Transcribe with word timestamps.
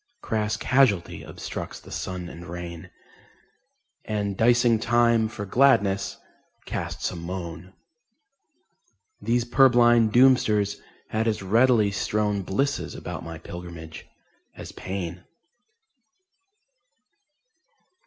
Crass 0.23 0.57
Casualty 0.57 1.21
obstructs 1.21 1.79
the 1.79 1.91
sun 1.91 2.27
and 2.27 2.47
rain, 2.49 2.89
And 4.03 4.35
dicing 4.35 4.79
Time 4.79 5.27
for 5.27 5.45
gladness 5.45 6.17
casts 6.65 7.11
a 7.11 7.15
moan.... 7.15 7.73
These 9.21 9.45
purblind 9.45 10.11
Doomsters 10.11 10.81
had 11.09 11.27
as 11.27 11.43
readily 11.43 11.91
strown 11.91 12.41
Blisses 12.41 12.95
about 12.95 13.23
my 13.23 13.37
pilgramage 13.37 14.07
as 14.55 14.71
pain. 14.71 15.23